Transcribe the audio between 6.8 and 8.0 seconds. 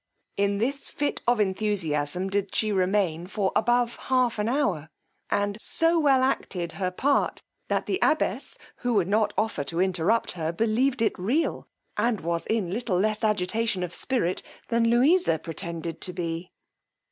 part, that the